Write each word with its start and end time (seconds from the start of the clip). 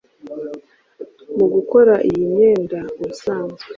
Mu 1.37 1.45
gukora 1.55 1.93
iyi 2.07 2.23
myenda 2.33 2.79
ubusanzwe 2.99 3.61